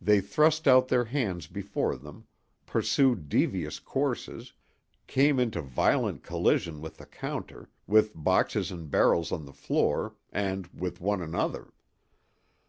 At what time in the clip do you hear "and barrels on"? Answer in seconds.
8.70-9.46